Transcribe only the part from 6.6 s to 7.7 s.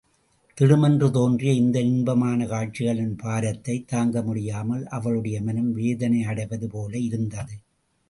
போல் இருந்தது.